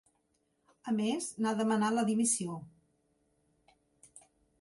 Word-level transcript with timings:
A 0.91 0.93
més, 0.99 1.27
n’ha 1.45 1.51
demanat 1.59 1.95
la 1.97 2.05
dimissió. 2.07 2.57